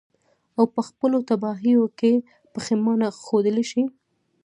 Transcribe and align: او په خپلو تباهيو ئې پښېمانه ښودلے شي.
او 0.57 0.63
په 0.73 0.81
خپلو 0.87 1.17
تباهيو 1.29 1.83
ئې 1.99 2.13
پښېمانه 2.53 3.07
ښودلے 3.23 3.63
شي. 3.71 3.83